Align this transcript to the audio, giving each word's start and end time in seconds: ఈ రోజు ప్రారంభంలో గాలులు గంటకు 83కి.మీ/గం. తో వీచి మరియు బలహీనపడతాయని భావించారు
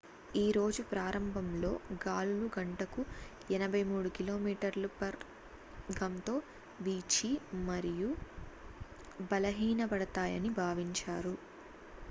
ఈ 0.35 0.51
రోజు 0.51 0.81
ప్రారంభంలో 0.83 1.69
గాలులు 2.05 2.47
గంటకు 2.55 3.01
83కి.మీ/గం. 3.49 5.17
తో 6.27 6.35
వీచి 6.79 7.29
మరియు 7.67 8.09
బలహీనపడతాయని 9.31 10.51
భావించారు 10.57 11.35